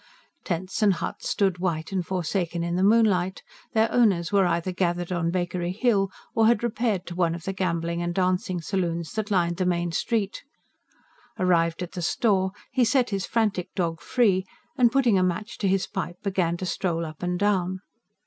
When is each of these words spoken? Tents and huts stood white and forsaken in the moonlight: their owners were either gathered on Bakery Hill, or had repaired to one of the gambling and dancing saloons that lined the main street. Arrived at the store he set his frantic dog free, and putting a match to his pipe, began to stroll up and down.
Tents 0.43 0.81
and 0.81 0.95
huts 0.95 1.29
stood 1.29 1.59
white 1.59 1.91
and 1.91 2.03
forsaken 2.03 2.63
in 2.63 2.75
the 2.75 2.81
moonlight: 2.81 3.43
their 3.73 3.87
owners 3.91 4.31
were 4.31 4.47
either 4.47 4.71
gathered 4.71 5.11
on 5.11 5.29
Bakery 5.29 5.71
Hill, 5.73 6.09
or 6.33 6.47
had 6.47 6.63
repaired 6.63 7.05
to 7.05 7.13
one 7.15 7.35
of 7.35 7.43
the 7.43 7.53
gambling 7.53 8.01
and 8.01 8.11
dancing 8.11 8.61
saloons 8.61 9.11
that 9.11 9.29
lined 9.29 9.57
the 9.57 9.65
main 9.67 9.91
street. 9.91 10.43
Arrived 11.37 11.83
at 11.83 11.91
the 11.91 12.01
store 12.01 12.51
he 12.71 12.83
set 12.83 13.11
his 13.11 13.27
frantic 13.27 13.69
dog 13.75 14.01
free, 14.01 14.43
and 14.75 14.91
putting 14.91 15.19
a 15.19 15.23
match 15.23 15.59
to 15.59 15.67
his 15.67 15.85
pipe, 15.85 16.17
began 16.23 16.57
to 16.57 16.65
stroll 16.65 17.05
up 17.05 17.21
and 17.21 17.37
down. 17.37 17.81